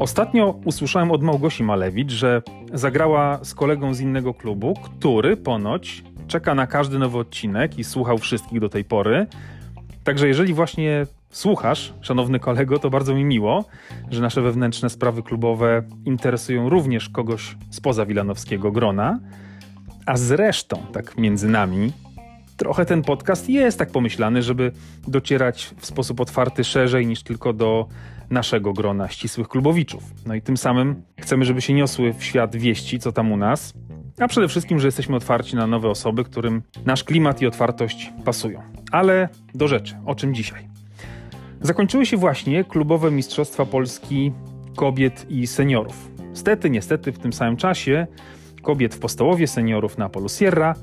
[0.00, 2.42] Ostatnio usłyszałem od Małgosi Malewicz, że
[2.72, 8.18] zagrała z kolegą z innego klubu, który ponoć czeka na każdy nowy odcinek i słuchał
[8.18, 9.26] wszystkich do tej pory.
[10.04, 13.64] Także jeżeli właśnie słuchasz, szanowny kolego, to bardzo mi miło,
[14.10, 19.18] że nasze wewnętrzne sprawy klubowe interesują również kogoś spoza wilanowskiego grona.
[20.06, 21.92] A zresztą, tak między nami,
[22.56, 24.72] trochę ten podcast jest tak pomyślany, żeby
[25.08, 27.88] docierać w sposób otwarty szerzej niż tylko do
[28.30, 30.02] naszego grona ścisłych klubowiczów.
[30.26, 33.74] No i tym samym chcemy, żeby się niosły w świat wieści, co tam u nas,
[34.20, 38.62] a przede wszystkim, że jesteśmy otwarci na nowe osoby, którym nasz klimat i otwartość pasują.
[38.92, 40.68] Ale do rzeczy, o czym dzisiaj?
[41.60, 44.32] Zakończyły się właśnie klubowe Mistrzostwa Polski
[44.76, 46.10] kobiet i seniorów.
[46.32, 48.06] Stety, niestety w tym samym czasie
[48.62, 50.74] kobiet w Postołowie, seniorów na Polu Sierra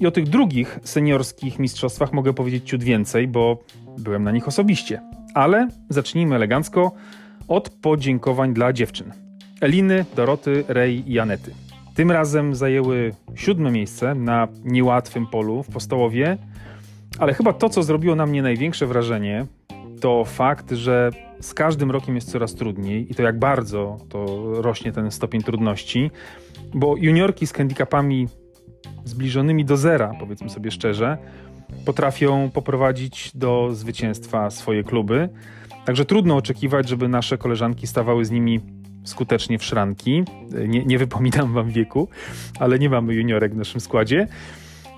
[0.00, 3.58] i o tych drugich seniorskich mistrzostwach mogę powiedzieć ciut więcej, bo
[3.98, 5.02] byłem na nich osobiście.
[5.36, 6.92] Ale zacznijmy elegancko
[7.48, 9.12] od podziękowań dla dziewczyn.
[9.60, 11.54] Eliny, Doroty, Rej i Anety.
[11.94, 16.38] Tym razem zajęły siódme miejsce na niełatwym polu w Postołowie,
[17.18, 19.46] ale chyba to, co zrobiło na mnie największe wrażenie,
[20.00, 24.92] to fakt, że z każdym rokiem jest coraz trudniej i to jak bardzo to rośnie
[24.92, 26.10] ten stopień trudności,
[26.74, 28.28] bo juniorki z handicapami
[29.04, 31.18] zbliżonymi do zera, powiedzmy sobie szczerze,
[31.84, 35.28] potrafią poprowadzić do zwycięstwa swoje kluby.
[35.84, 38.60] Także trudno oczekiwać, żeby nasze koleżanki stawały z nimi
[39.04, 40.24] skutecznie w szranki.
[40.68, 42.08] Nie, nie wypominam wam wieku,
[42.60, 44.28] ale nie mamy juniorek w naszym składzie.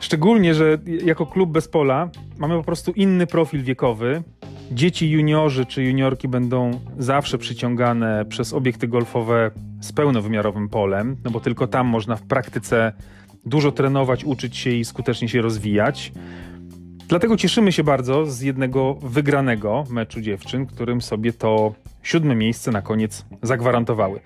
[0.00, 4.22] Szczególnie, że jako klub bez pola mamy po prostu inny profil wiekowy.
[4.70, 11.40] Dzieci juniorzy czy juniorki będą zawsze przyciągane przez obiekty golfowe z pełnowymiarowym polem, no bo
[11.40, 12.92] tylko tam można w praktyce
[13.46, 16.12] dużo trenować, uczyć się i skutecznie się rozwijać.
[17.08, 22.82] Dlatego cieszymy się bardzo z jednego wygranego meczu dziewczyn, którym sobie to siódme miejsce na
[22.82, 24.20] koniec zagwarantowały.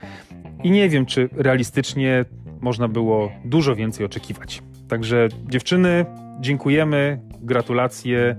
[0.62, 2.24] I nie wiem, czy realistycznie
[2.60, 4.62] można było dużo więcej oczekiwać.
[4.88, 6.06] Także dziewczyny,
[6.40, 8.36] dziękujemy, gratulacje.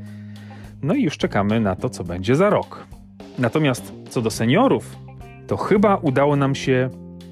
[0.82, 2.88] No i już czekamy na to, co będzie za rok.
[3.40, 4.96] Natomiast co do seniorów,
[5.48, 6.90] to chyba udało nam się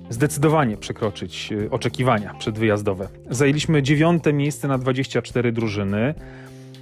[0.09, 3.07] zdecydowanie przekroczyć y, oczekiwania przedwyjazdowe.
[3.29, 6.13] Zajęliśmy dziewiąte miejsce na 24 drużyny,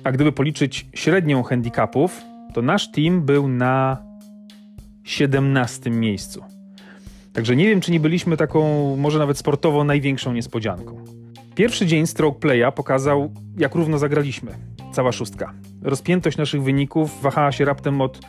[0.03, 2.21] a gdyby policzyć średnią handicapów,
[2.53, 3.97] to nasz team był na
[5.03, 6.43] 17 miejscu.
[7.33, 11.05] Także nie wiem, czy nie byliśmy taką, może nawet sportowo, największą niespodzianką.
[11.55, 14.51] Pierwszy dzień stroke playa pokazał, jak równo zagraliśmy.
[14.91, 15.53] Cała szóstka.
[15.81, 18.19] Rozpiętość naszych wyników wahała się raptem od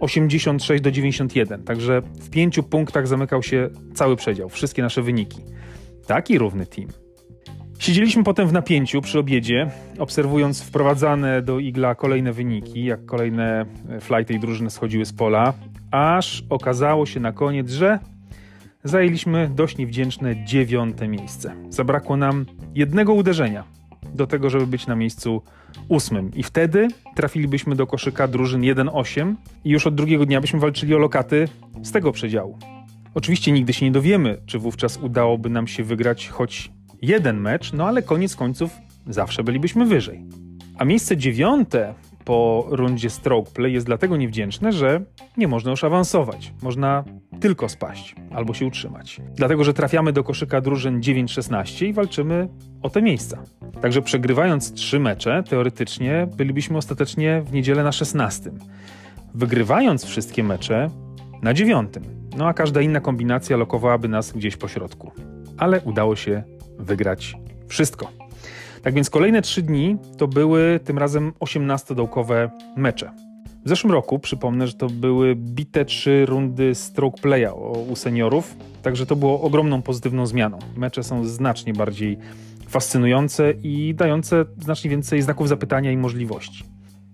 [0.00, 5.40] 86 do 91, także w pięciu punktach zamykał się cały przedział, wszystkie nasze wyniki.
[6.06, 7.03] Taki równy team.
[7.78, 13.66] Siedzieliśmy potem w napięciu przy obiedzie, obserwując wprowadzane do igla kolejne wyniki, jak kolejne
[14.00, 15.52] flighty i drużyny schodziły z pola,
[15.90, 17.98] aż okazało się na koniec, że
[18.84, 21.54] zajęliśmy dość niewdzięczne dziewiąte miejsce.
[21.70, 23.64] Zabrakło nam jednego uderzenia
[24.14, 25.42] do tego, żeby być na miejscu
[25.88, 26.30] ósmym.
[26.34, 30.98] I wtedy trafilibyśmy do koszyka drużyn 1-8 i już od drugiego dnia byśmy walczyli o
[30.98, 31.48] lokaty
[31.82, 32.58] z tego przedziału.
[33.14, 36.70] Oczywiście nigdy się nie dowiemy, czy wówczas udałoby nam się wygrać choć
[37.06, 38.70] jeden mecz, no ale koniec końców
[39.06, 40.24] zawsze bylibyśmy wyżej.
[40.78, 41.94] A miejsce dziewiąte
[42.24, 45.00] po rundzie stroke play jest dlatego niewdzięczne, że
[45.36, 46.52] nie można już awansować.
[46.62, 47.04] Można
[47.40, 49.20] tylko spaść albo się utrzymać.
[49.34, 52.48] Dlatego, że trafiamy do koszyka drużyn 9-16 i walczymy
[52.82, 53.42] o te miejsca.
[53.80, 58.50] Także przegrywając trzy mecze, teoretycznie bylibyśmy ostatecznie w niedzielę na 16.
[59.34, 60.90] Wygrywając wszystkie mecze
[61.42, 62.02] na dziewiątym.
[62.36, 65.12] No a każda inna kombinacja lokowałaby nas gdzieś po środku.
[65.58, 66.42] Ale udało się
[66.78, 67.36] wygrać
[67.68, 68.08] wszystko.
[68.82, 73.10] Tak więc kolejne trzy dni to były tym razem 18-dołkowe mecze.
[73.64, 77.54] W zeszłym roku, przypomnę, że to były bite trzy rundy stroke playa
[77.88, 80.58] u seniorów, także to było ogromną pozytywną zmianą.
[80.76, 82.18] Mecze są znacznie bardziej
[82.68, 86.64] fascynujące i dające znacznie więcej znaków zapytania i możliwości.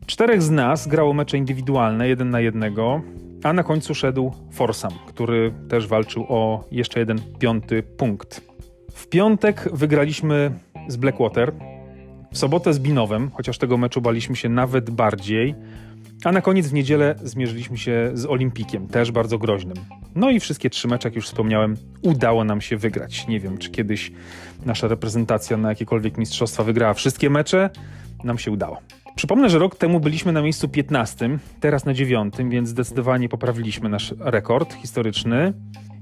[0.07, 3.03] Czterech z nas grało mecze indywidualne, jeden na jednego,
[3.43, 8.50] a na końcu szedł Forsam, który też walczył o jeszcze jeden piąty punkt.
[8.95, 10.51] W piątek wygraliśmy
[10.89, 11.53] z Blackwater,
[12.33, 15.55] w sobotę z Binowem, chociaż tego meczu baliśmy się nawet bardziej,
[16.25, 19.77] a na koniec w niedzielę zmierzyliśmy się z Olimpikiem, też bardzo groźnym.
[20.15, 23.29] No i wszystkie trzy mecze, jak już wspomniałem, udało nam się wygrać.
[23.29, 24.13] Nie wiem, czy kiedyś
[24.67, 27.71] nasza reprezentacja na jakiekolwiek mistrzostwa wygrała wszystkie mecze.
[28.25, 28.79] Nam się udało.
[29.15, 34.15] Przypomnę, że rok temu byliśmy na miejscu 15, teraz na 9, więc zdecydowanie poprawiliśmy nasz
[34.19, 35.53] rekord historyczny.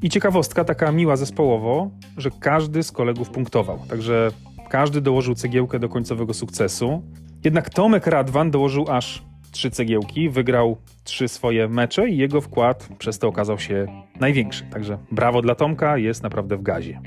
[0.03, 3.79] I ciekawostka taka miła zespołowo, że każdy z kolegów punktował.
[3.89, 4.31] Także
[4.69, 7.03] każdy dołożył cegiełkę do końcowego sukcesu.
[7.45, 13.19] Jednak Tomek Radwan dołożył aż trzy cegiełki, wygrał trzy swoje mecze i jego wkład przez
[13.19, 13.87] to okazał się
[14.21, 14.65] największy.
[14.65, 17.01] Także brawo dla Tomka, jest naprawdę w gazie.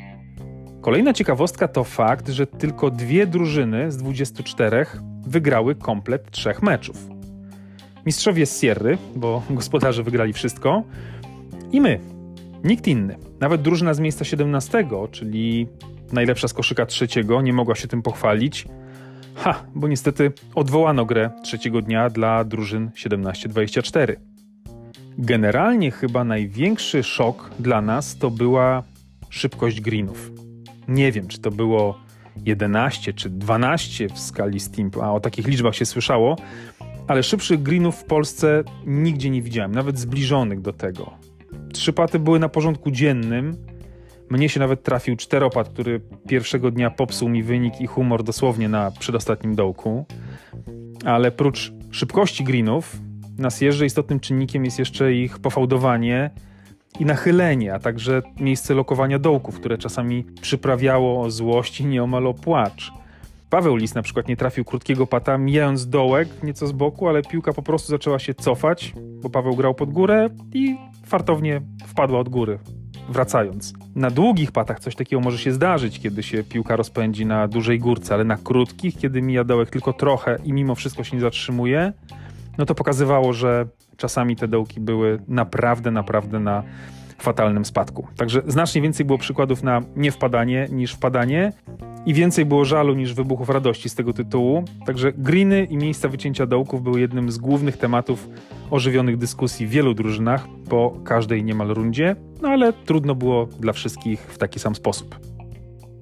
[0.82, 4.86] Kolejna ciekawostka to fakt, że tylko dwie drużyny z 24
[5.28, 7.08] wygrały komplet trzech meczów.
[8.06, 10.84] Mistrzowie z Sierry, bo gospodarze wygrali wszystko,
[11.72, 12.00] i my,
[12.64, 13.18] nikt inny.
[13.40, 15.68] Nawet drużyna z miejsca 17, czyli
[16.12, 18.68] najlepsza z koszyka trzeciego, nie mogła się tym pochwalić.
[19.36, 24.16] Ha, bo niestety odwołano grę trzeciego dnia dla drużyn 17-24.
[25.18, 28.83] Generalnie chyba największy szok dla nas to była
[29.30, 30.31] szybkość greenów.
[30.88, 32.00] Nie wiem, czy to było
[32.45, 36.36] 11 czy 12 w skali Steam, a o takich liczbach się słyszało,
[37.07, 41.12] ale szybszych greenów w Polsce nigdzie nie widziałem, nawet zbliżonych do tego.
[41.74, 43.57] Trzy paty były na porządku dziennym.
[44.31, 48.92] Mnie się nawet trafił czteropat, który pierwszego dnia popsuł mi wynik i humor dosłownie na
[48.92, 50.06] przedostatnim dołku.
[51.06, 52.98] Ale prócz szybkości greenów,
[53.38, 56.30] na Sierze istotnym czynnikiem jest jeszcze ich pofałdowanie
[57.00, 62.33] i nachylenie, a także miejsce lokowania dołków, które czasami przyprawiało o złość i nieomal o
[62.33, 62.92] płacz.
[63.50, 67.54] Paweł Lis na przykład nie trafił krótkiego pata, mijając dołek nieco z boku, ale piłka
[67.54, 72.60] po prostu zaczęła się cofać, bo Paweł grał pod górę i fartownie wpadła od góry,
[73.09, 73.74] wracając.
[73.95, 78.13] Na długich patach coś takiego może się zdarzyć, kiedy się piłka rozpędzi na dużej górce,
[78.13, 81.94] ale na krótkich, kiedy mija dołek tylko trochę i mimo wszystko się nie zatrzymuje,
[82.57, 83.65] no to pokazywało, że
[83.98, 86.63] czasami te dołki były naprawdę, naprawdę na
[87.21, 88.07] fatalnym spadku.
[88.18, 91.53] Także znacznie więcej było przykładów na niewpadanie niż wpadanie
[92.06, 94.63] i więcej było żalu niż wybuchów radości z tego tytułu.
[94.85, 98.29] Także greeny i miejsca wycięcia dołków były jednym z głównych tematów
[98.71, 104.19] ożywionych dyskusji w wielu drużynach po każdej niemal rundzie, no ale trudno było dla wszystkich
[104.19, 105.19] w taki sam sposób.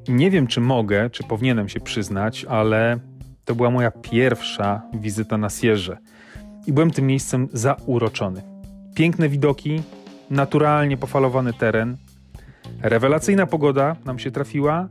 [0.07, 2.99] Nie wiem, czy mogę, czy powinienem się przyznać, ale
[3.45, 5.97] to była moja pierwsza wizyta na Sierze
[6.67, 8.41] i byłem tym miejscem zauroczony.
[8.95, 9.81] Piękne widoki,
[10.29, 11.97] naturalnie pofalowany teren,
[12.81, 14.87] rewelacyjna pogoda nam się trafiła,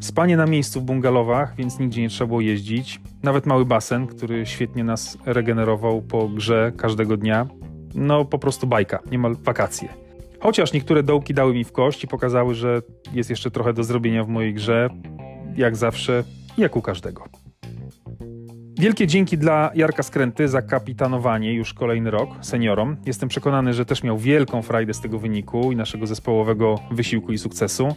[0.00, 4.46] spanie na miejscu w bungalowach, więc nigdzie nie trzeba było jeździć, nawet mały basen, który
[4.46, 7.46] świetnie nas regenerował po grze każdego dnia.
[7.94, 9.88] No po prostu bajka, niemal wakacje.
[10.40, 12.82] Chociaż niektóre dołki dały mi w kość i pokazały, że
[13.12, 14.90] jest jeszcze trochę do zrobienia w mojej grze,
[15.56, 16.24] jak zawsze,
[16.58, 17.24] jak u każdego.
[18.80, 22.96] Wielkie dzięki dla Jarka Skręty za kapitanowanie już kolejny rok seniorom.
[23.06, 27.38] Jestem przekonany, że też miał wielką frajdę z tego wyniku i naszego zespołowego wysiłku i
[27.38, 27.94] sukcesu.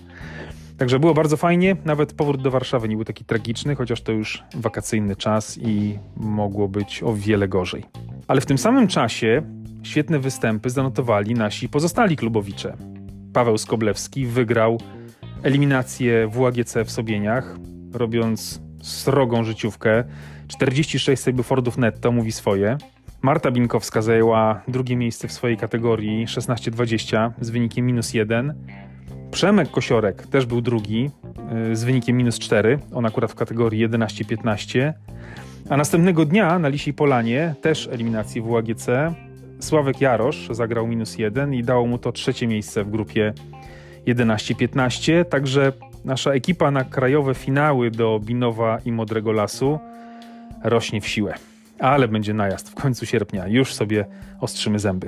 [0.78, 1.76] Także było bardzo fajnie.
[1.86, 6.68] Nawet powrót do Warszawy nie był taki tragiczny, chociaż to już wakacyjny czas i mogło
[6.68, 7.84] być o wiele gorzej.
[8.28, 9.42] Ale w tym samym czasie
[9.84, 12.78] świetne występy zanotowali nasi pozostali klubowicze.
[13.34, 14.78] Paweł Skoblewski wygrał
[15.44, 17.56] eliminację w UAGC w Sobieniach,
[17.94, 20.04] robiąc srogą życiówkę
[20.48, 22.78] 46 Fordów netto mówi swoje.
[23.22, 28.54] Marta Binkowska zajęła drugie miejsce w swojej kategorii 16-20 z wynikiem minus 1.
[29.32, 31.10] Przemek Kosiorek też był drugi
[31.72, 34.94] y, z wynikiem minus 4, on akurat w kategorii 11-15.
[35.70, 38.88] A następnego dnia na Lisiej Polanie, też eliminacji w UAGC,
[39.60, 43.34] Sławek Jarosz zagrał minus 1 i dało mu to trzecie miejsce w grupie
[44.08, 45.26] 11-15.
[45.26, 45.74] Także
[46.06, 49.80] nasza ekipa na krajowe finały do Binowa i Modrego Lasu
[50.64, 51.34] rośnie w siłę.
[51.80, 53.48] Ale będzie najazd w końcu sierpnia.
[53.48, 54.06] Już sobie
[54.40, 55.08] ostrzymy zęby.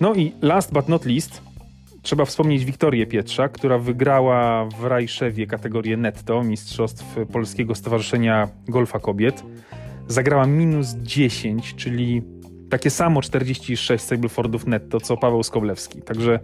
[0.00, 1.42] No i last but not least,
[2.02, 9.42] trzeba wspomnieć Wiktorię Pietrza, która wygrała w Rajszewie kategorię netto Mistrzostw Polskiego Stowarzyszenia Golfa Kobiet.
[10.08, 12.22] Zagrała minus 10, czyli
[12.70, 16.02] takie samo 46 Stablefordów netto, co Paweł Skoblewski.
[16.02, 16.40] Także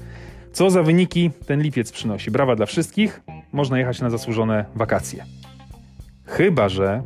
[0.53, 2.31] co za wyniki ten lipiec przynosi.
[2.31, 3.21] Brawa dla wszystkich.
[3.53, 5.25] Można jechać na zasłużone wakacje.
[6.25, 7.03] Chyba, że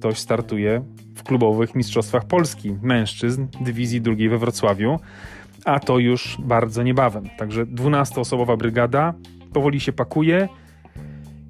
[0.00, 0.82] ktoś startuje
[1.14, 4.98] w klubowych Mistrzostwach Polski mężczyzn dywizji drugiej we Wrocławiu,
[5.64, 7.28] a to już bardzo niebawem.
[7.38, 9.14] Także 12-osobowa brygada
[9.52, 10.48] powoli się pakuje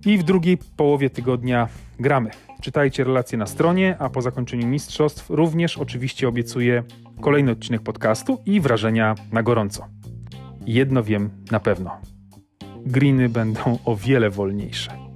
[0.07, 1.69] i w drugiej połowie tygodnia
[2.01, 2.31] gramy.
[2.63, 6.83] Czytajcie relacje na stronie, a po zakończeniu mistrzostw również oczywiście obiecuję
[7.21, 9.87] kolejny odcinek podcastu i wrażenia na gorąco.
[10.67, 11.91] Jedno wiem na pewno.
[12.87, 15.11] Greeny będą o wiele wolniejsze.